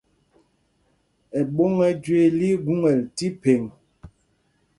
Ɛɓôŋ 1.39 1.73
ɛ́ 1.87 1.91
Jüee 2.03 2.29
lí 2.39 2.47
í 2.55 2.61
gúŋɛl 2.65 2.99
tí 3.15 3.27
phēŋ. 3.41 3.61